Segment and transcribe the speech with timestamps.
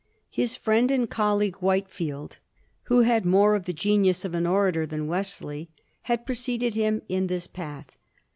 [0.31, 2.39] His friend an(l colleague Whitefield,
[2.85, 5.69] who had more of the genius of an orator than Wesley,
[6.09, 7.95] had preceded him in this path.